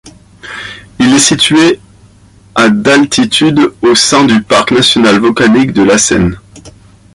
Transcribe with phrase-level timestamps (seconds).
[0.99, 1.79] Il est situé
[2.55, 6.39] à d'altitude au sein du parc national volcanique de Lassen.